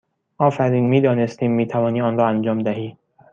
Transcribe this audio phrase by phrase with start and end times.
[0.37, 0.89] آفرین!
[0.89, 2.97] می دانستیم می توانی آن را انجام دهی!